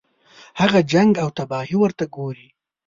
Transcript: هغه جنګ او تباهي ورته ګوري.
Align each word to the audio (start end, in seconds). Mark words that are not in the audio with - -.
هغه 0.59 0.79
جنګ 0.91 1.11
او 1.23 1.29
تباهي 1.37 1.75
ورته 1.79 2.03
ګوري. 2.15 2.47